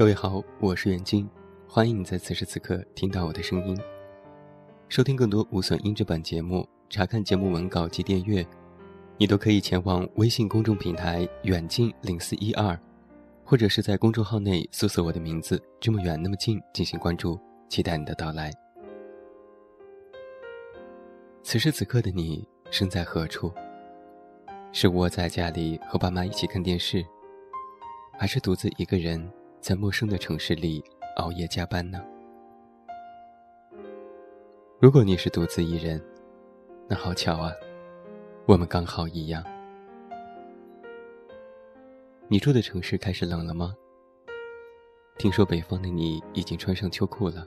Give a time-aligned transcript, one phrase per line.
[0.00, 1.28] 各位好，我是袁晶，
[1.68, 3.78] 欢迎你在此时此刻听到我的声音。
[4.88, 8.42] 收听更多无损音质版节目，查看节目文稿及订阅，
[9.18, 12.80] 你都可以前往微信公众平台“远近零四一二”，
[13.44, 17.38] 或者是在公众号内搜索我的名字“这么远那么近”进行关注，
[17.68, 18.50] 期待你的到来。
[21.42, 23.52] 此时此刻的你身在何处？
[24.72, 27.04] 是窝在家里和爸妈一起看电视，
[28.18, 29.30] 还是独自一个人
[29.60, 30.82] 在陌生的城市里
[31.16, 32.02] 熬夜加班呢？
[34.78, 36.02] 如果你是独自一人，
[36.88, 37.52] 那好巧啊，
[38.46, 39.44] 我们刚好一样。
[42.26, 43.76] 你住的城市开始冷了吗？
[45.18, 47.46] 听说北方的你已经穿上秋裤了。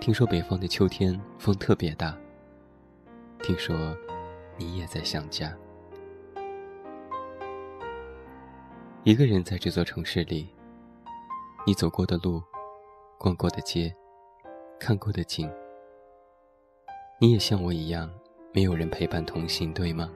[0.00, 2.18] 听说北方的秋天风特别大。
[3.40, 3.96] 听说，
[4.56, 5.56] 你也在想家。
[9.04, 10.48] 一个人在这座城市里，
[11.64, 12.42] 你走过的路，
[13.16, 13.94] 逛过的街，
[14.80, 15.48] 看过的景，
[17.20, 18.10] 你也像我一样，
[18.52, 20.10] 没有人陪伴同行，对吗？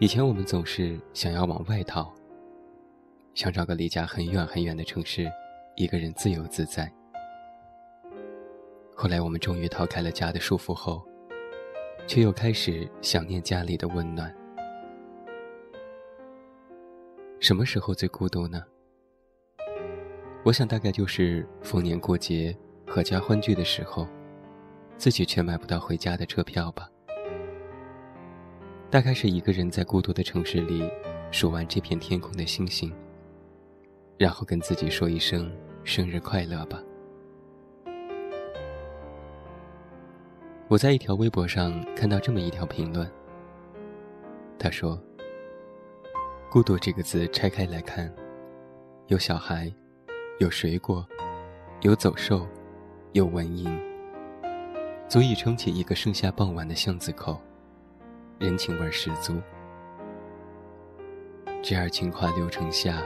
[0.00, 2.12] 以前我们总是想要往外逃，
[3.32, 5.30] 想找个离家很远很远的城市，
[5.76, 6.92] 一个人自由自在。
[8.92, 11.00] 后来我们终于逃开了家的束缚后，
[12.08, 14.34] 却又开始想念家里的温暖。
[17.44, 18.64] 什么时候最孤独呢？
[20.44, 24.08] 我想大概就是逢年过节、阖家欢聚的时候，
[24.96, 26.88] 自己却买不到回家的车票吧。
[28.88, 30.90] 大概是一个人在孤独的城市里
[31.30, 32.90] 数完这片天空的星星，
[34.16, 36.82] 然后跟自己说一声生日快乐吧。
[40.66, 43.06] 我在一条微博上看到这么一条评论。
[44.58, 44.98] 他说
[46.54, 48.08] ：“孤独这个字拆开来看，
[49.08, 49.68] 有小孩，
[50.38, 51.04] 有水果，
[51.80, 52.46] 有走兽，
[53.10, 53.68] 有蚊蝇，
[55.08, 57.40] 足以撑起一个盛夏傍晚的巷子口，
[58.38, 59.34] 人情味十足。
[61.60, 63.02] 侄儿情话流城下，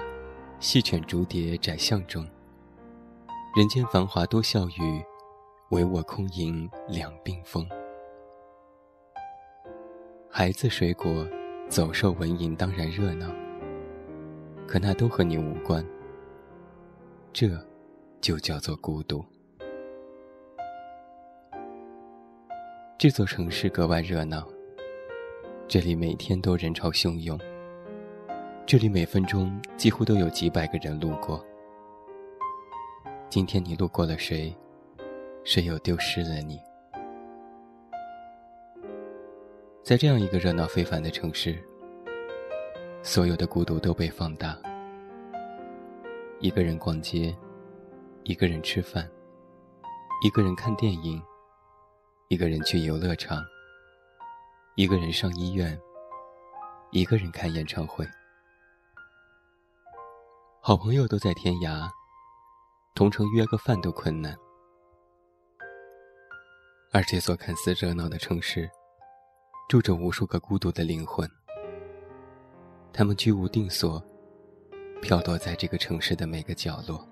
[0.61, 2.23] 细犬逐蝶窄巷中。
[3.57, 5.03] 人间繁华多笑语。”
[5.73, 7.67] 唯我空吟两鬓风。
[10.31, 11.27] 孩子、水果、
[11.69, 13.31] 走兽、闻蝇当然热闹，
[14.67, 15.85] 可那都和你无关。
[17.31, 17.49] 这，
[18.23, 19.23] 就叫做孤独。
[22.97, 24.49] 这座城市格外热闹，
[25.69, 27.39] 这里每天都人潮汹涌，
[28.65, 31.45] 这里每分钟几乎都有几百个人路过。
[33.29, 34.57] 今天你路过了谁？
[35.45, 36.59] 谁又丢失了你？
[39.89, 41.59] 在这样一个热闹非凡的城市，
[43.03, 44.55] 所有的孤独都被放大。
[46.41, 47.35] 一个人逛街，
[48.23, 49.11] 一个人吃饭，
[50.23, 51.23] 一个人看电影，
[52.29, 53.43] 一个人去游乐场，
[54.77, 55.81] 一个人上医院，
[56.91, 58.07] 一个人看演唱会。
[60.61, 61.89] 好朋友都在天涯，
[62.95, 64.37] 同城约个饭都困难。
[66.93, 68.71] 而这座看似热闹的城市，
[69.69, 71.31] 住着无数个孤独的灵魂。
[72.91, 74.03] 他们居无定所，
[75.03, 77.07] 飘落在这个城市的每个角落。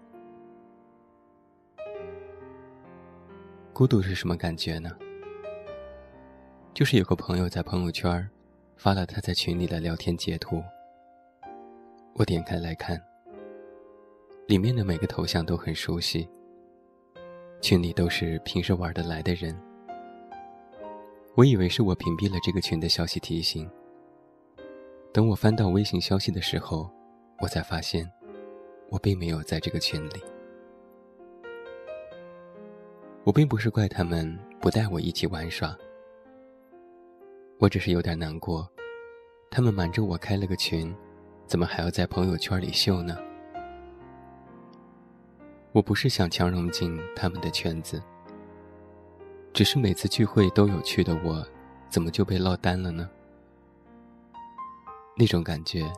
[3.74, 4.90] 孤独是什么感觉呢？
[6.72, 8.26] 就是有个朋友在朋友圈
[8.78, 10.64] 发了他在群里的聊天截图。
[12.14, 12.98] 我点开来看，
[14.46, 16.26] 里面的每个头像都很熟悉。
[17.60, 19.54] 群里都是平时玩得来的人。
[21.36, 23.70] 我以为是我屏蔽了这个群的消息提醒。
[25.12, 26.90] 等我翻到微信消息的时候，
[27.40, 28.10] 我才发现，
[28.88, 30.24] 我并没有在这个群里。
[33.22, 35.76] 我并不是怪他们不带我一起玩耍，
[37.58, 38.66] 我只是有点难过，
[39.50, 40.94] 他们瞒着我开了个群，
[41.46, 43.14] 怎么还要在朋友圈里秀呢？
[45.72, 48.02] 我不是想强融进他们的圈子。
[49.56, 51.42] 只是每次聚会都有趣的我，
[51.88, 53.08] 怎么就被落单了呢？
[55.16, 55.90] 那种感觉，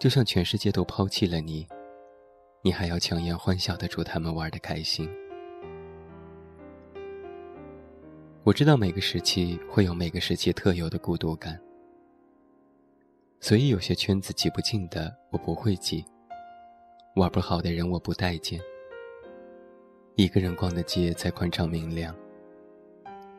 [0.00, 1.68] 就像全世界都抛弃了你，
[2.62, 5.06] 你还要强颜欢笑的祝他们玩的开心。
[8.42, 11.60] 我知道每个时期会有每个时期特有的孤独感，
[13.38, 16.02] 所以有些圈子挤不进的我不会挤，
[17.16, 18.58] 玩不好的人我不待见。
[20.14, 22.16] 一个人逛的街才宽敞明亮。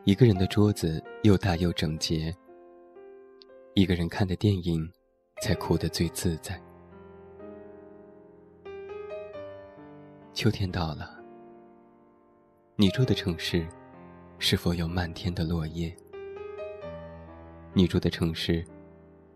[0.04, 2.34] 一个人的桌子又大又整洁。
[3.74, 4.90] 一个人看的电影，
[5.42, 6.60] 才哭得最自在。
[10.32, 11.22] 秋天到了，
[12.76, 13.66] 你住的城市
[14.38, 15.94] 是否有漫天的落叶？
[17.74, 18.64] 你住的城市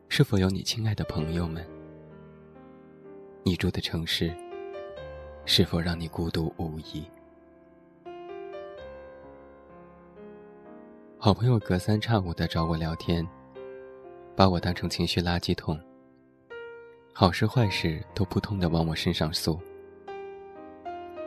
[0.08, 1.66] 是否有你亲爱的朋友们？
[3.44, 4.34] 你住的城市
[5.44, 7.04] 是否让你孤独无依？
[11.24, 13.24] 好朋友隔三差五的找我聊天，
[14.34, 15.78] 把我当成情绪垃圾桶，
[17.12, 19.56] 好事坏事都扑通的往我身上诉。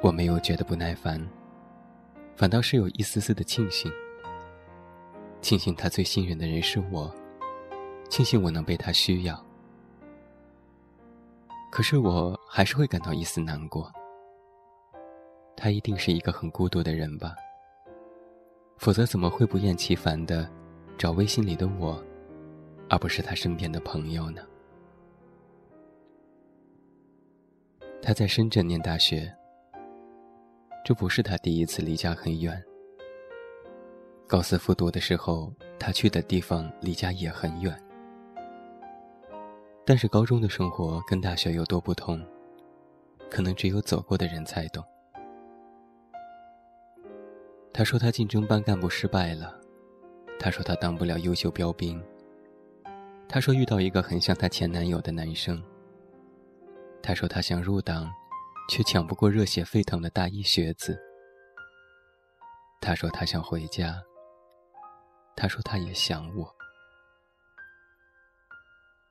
[0.01, 1.25] 我没有觉得不耐烦，
[2.35, 3.89] 反倒是有一丝丝的庆幸。
[5.39, 7.09] 庆幸他最信任的人是我，
[8.09, 9.41] 庆幸我能被他需要。
[11.71, 13.89] 可是我还是会感到一丝难过。
[15.55, 17.33] 他一定是一个很孤独的人吧？
[18.77, 20.49] 否则怎么会不厌其烦的
[20.97, 22.03] 找微信里的我，
[22.89, 24.41] 而不是他身边的朋友呢？
[28.01, 29.33] 他在深圳念大学。
[30.83, 32.63] 这不是他第一次离家很远。
[34.27, 37.75] 高四复读的时候，他去的地方离家也很远。
[39.83, 42.23] 但是高中的生活跟大学有多不同，
[43.31, 44.83] 可能只有走过的人才懂。
[47.77, 49.59] 他说他竞争班干部失败了，
[50.39, 52.01] 他说他当不了优秀标兵，
[53.27, 55.61] 他说遇到一个很像他前男友的男生，
[57.03, 58.09] 他说他想入党。
[58.67, 60.99] 却抢不过热血沸腾的大一学子。
[62.81, 64.01] 他说他想回家。
[65.35, 66.51] 他说他也想我。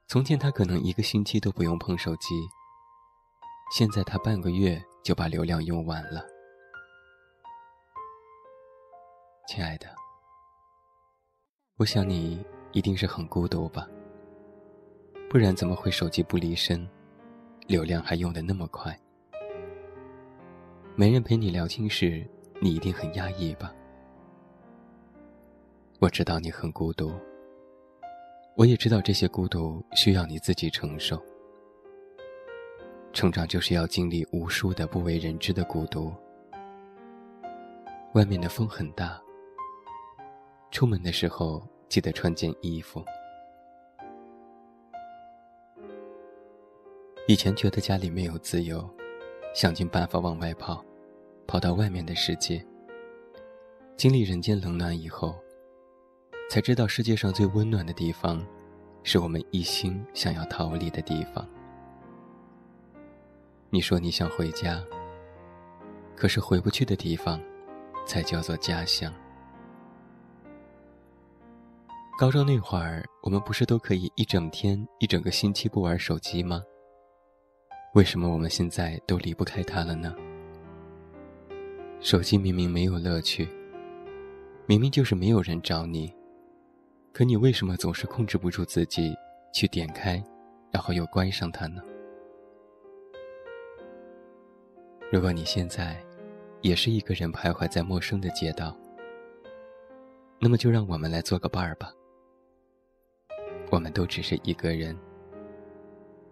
[0.09, 2.35] 从前他可能一个星期都不用碰手机，
[3.77, 6.27] 现在他半个月就把流量用完了。
[9.47, 9.87] 亲爱的，
[11.77, 12.43] 我想你
[12.73, 13.87] 一定是很孤独吧？
[15.29, 16.89] 不然怎么会手机不离身，
[17.67, 18.99] 流量还用的那么快？
[20.97, 22.27] 没人陪你聊心事，
[22.59, 23.73] 你一定很压抑吧？
[26.01, 27.13] 我知道你很孤独，
[28.57, 31.23] 我也知道这些孤独需要你自己承受。
[33.13, 36.13] 成长就是要经历无数的不为人知的孤独。
[38.15, 39.21] 外面的风很大，
[40.75, 43.01] 出门的时候记得穿件衣服。
[47.29, 48.85] 以前觉得家里没有自由。
[49.55, 50.85] 想尽办法往外跑，
[51.47, 52.61] 跑到外面的世界。
[53.97, 55.37] 经历人间冷暖以后，
[56.51, 58.45] 才知道世界上最温暖的地方，
[59.05, 61.49] 是我们一心想要逃离的地方。
[63.71, 64.85] 你说你想回家，
[66.17, 67.41] 可是回不去的地方，
[68.05, 69.15] 才叫做家乡。
[72.17, 76.63] 高中那会儿，我们不是都可以一整天、一整个星期不玩手机吗？
[77.95, 80.15] 为什么我们现在都离不开它了呢？
[82.01, 83.49] 手机明明没有乐趣，
[84.65, 86.15] 明明就是没有人找你，
[87.13, 89.13] 可你为什么总是控制不住自己
[89.53, 90.23] 去点开，
[90.71, 91.83] 然后又关上它呢？
[95.11, 96.01] 如果你现在
[96.61, 98.73] 也是一个人徘徊在陌生的街道，
[100.39, 101.93] 那么就让我们来做个伴儿吧。
[103.75, 104.97] 我们都只是一个人。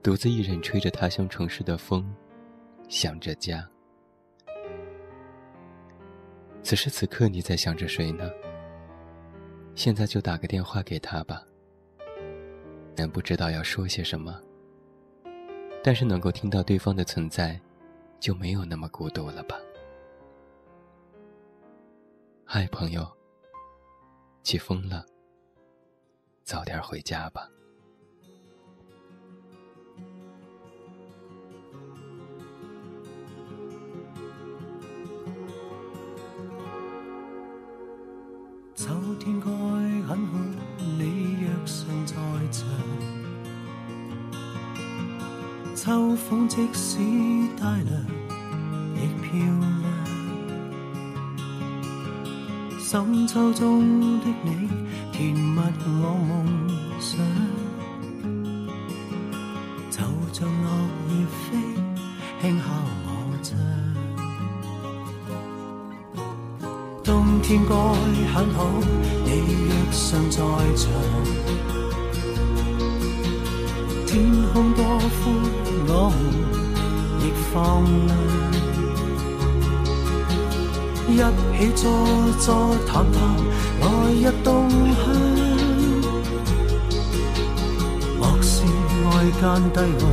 [0.01, 2.15] 独自一人吹着他乡城市的风，
[2.89, 3.69] 想着家。
[6.63, 8.31] 此时此刻你在想着谁呢？
[9.75, 11.43] 现在就打个电话给他吧。
[12.95, 14.41] 能不知道要说些什么，
[15.83, 17.61] 但是能够听到对方的存在，
[18.21, 19.57] 就没有那么孤独了吧？
[22.45, 23.05] 嗨，朋友，
[24.45, 25.05] 起风了，
[26.45, 27.49] 早点回家吧。
[38.75, 38.89] 秋
[39.21, 40.39] 天该很好，
[40.79, 42.15] 你若尚在
[42.51, 42.67] 场。
[45.77, 46.99] 秋风即使
[47.57, 48.05] 带凉，
[48.97, 49.31] 亦漂
[49.81, 49.85] 亮。
[52.79, 54.69] 深秋中的你，
[55.13, 55.61] 填密
[56.01, 56.33] 我梦
[56.99, 57.11] 想。
[59.91, 59.99] 就
[60.33, 60.67] 像落
[61.11, 61.45] 叶飞，
[62.41, 62.65] 轻敲
[63.05, 63.09] 我
[63.45, 63.51] 窗。
[67.05, 67.07] 冬
[67.43, 67.75] 天该
[68.33, 68.59] 很好，
[69.25, 69.29] 你
[69.69, 70.01] 若尚
[70.31, 70.39] 在
[70.75, 70.83] 场。
[74.07, 74.11] 天
[74.53, 75.23] 空多宽，
[75.89, 76.17] 我们
[77.21, 77.53] 亦放
[78.07, 78.62] 亮。
[81.13, 81.83] 一起坐
[82.41, 83.21] 坐谈谈，
[83.81, 84.99] 来日动向。
[88.19, 88.65] 莫视
[89.05, 89.07] 外
[89.39, 89.43] 间
[89.73, 90.05] 低温，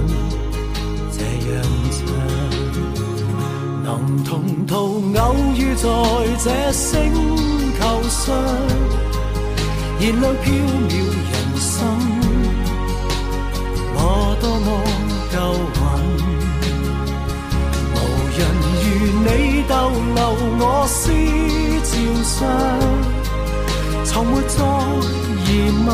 [1.11, 1.51] 这样
[1.95, 1.97] 长。
[3.83, 3.87] 能
[4.23, 4.27] 同
[4.67, 4.73] 途
[5.15, 5.23] 偶
[5.55, 5.87] 遇在
[6.43, 6.93] 这星
[7.79, 8.35] 球上，
[9.99, 10.45] 燃亮飘
[10.89, 10.91] 渺
[11.31, 11.67] 人生。
[13.95, 13.97] 我
[14.41, 14.67] 多么
[15.31, 15.37] 够
[20.61, 21.09] 我思
[21.85, 22.37] 潮上，
[24.03, 24.57] 从没再
[25.47, 25.49] 疑
[25.87, 25.89] 问，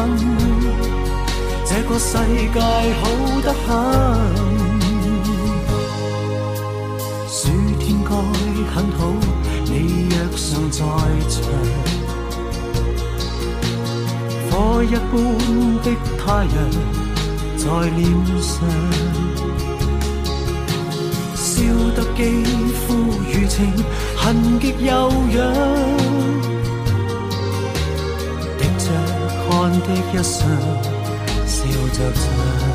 [1.64, 2.18] 这个世
[2.52, 2.60] 界
[3.00, 3.04] 好
[3.44, 3.68] 得很。
[7.30, 7.38] 暑
[7.80, 8.10] 天该
[8.74, 9.00] 很好，
[9.66, 10.80] 你若尚在
[11.30, 11.36] 场，
[14.50, 14.54] 火
[14.84, 15.14] 一般
[15.84, 15.86] 的
[16.18, 16.58] 太阳
[17.56, 17.64] 在
[17.96, 18.02] 脸
[18.42, 18.54] 上，
[21.56, 21.62] 烧
[21.96, 22.44] 得肌
[22.74, 22.94] 肤
[23.32, 23.72] 如情，
[24.18, 25.40] 痕极柔痒，
[28.58, 28.86] 滴着
[29.48, 30.50] 汗的一双，
[31.48, 31.58] 笑
[31.94, 32.75] 着唱。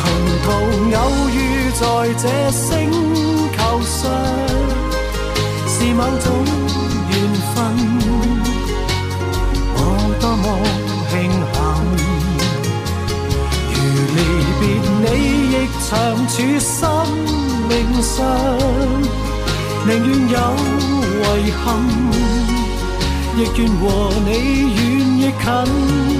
[0.00, 0.04] 同
[0.42, 0.46] 途
[0.96, 0.98] 偶
[1.30, 1.38] 遇
[1.72, 1.84] 在
[2.18, 2.68] 这星。
[3.60, 3.98] 球上
[5.68, 6.26] 是某种
[7.10, 7.12] 缘
[7.54, 7.54] 分，
[9.76, 9.78] 我
[10.18, 10.44] 多么
[11.10, 11.12] 庆
[11.52, 11.56] 幸。
[13.70, 13.76] 如
[14.16, 14.18] 离
[14.58, 14.62] 别
[15.02, 15.04] 你，
[15.52, 15.54] 亦
[15.86, 15.88] 长
[16.26, 16.68] 处生
[17.68, 17.70] 命
[18.02, 18.10] 上，
[19.86, 20.36] 宁愿有
[21.36, 21.64] 遗憾，
[23.36, 23.82] 亦愿和
[24.26, 24.28] 你
[24.74, 24.78] 远
[25.18, 26.19] 亦近。